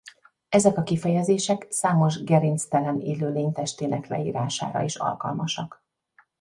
Ezek 0.49 0.77
a 0.77 0.83
kifejezések 0.83 1.65
számos 1.69 2.23
gerinctelen 2.23 2.99
élőlény 2.99 3.51
testének 3.51 4.07
leírására 4.07 4.81
is 4.81 4.95
alkalmasak. 4.95 5.83